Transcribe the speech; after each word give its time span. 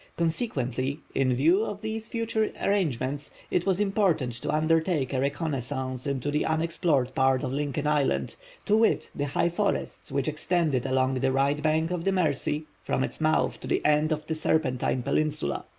Consequently, 0.17 0.99
in 1.13 1.31
view 1.31 1.63
of 1.63 1.81
these 1.83 2.07
future 2.07 2.51
arrangements, 2.59 3.29
it 3.51 3.67
was 3.67 3.79
important 3.79 4.33
to 4.33 4.49
undertake 4.49 5.13
a 5.13 5.19
reconnoissance 5.19 6.07
into 6.07 6.31
the 6.31 6.43
unexplored 6.43 7.13
part 7.13 7.43
of 7.43 7.51
Lincoln 7.53 7.85
Island, 7.85 8.35
to 8.65 8.77
wit:—the 8.77 9.25
high 9.25 9.49
forests 9.49 10.11
which 10.11 10.27
extended 10.27 10.87
along 10.87 11.13
the 11.19 11.31
right 11.31 11.61
bank 11.61 11.91
of 11.91 12.03
the 12.03 12.11
Mercy, 12.11 12.65
from 12.83 13.03
its 13.03 13.21
mouth 13.21 13.59
to 13.59 13.67
the 13.67 13.85
end 13.85 14.11
of 14.11 14.25
Serpentine 14.27 15.03
Peninsula. 15.03 15.65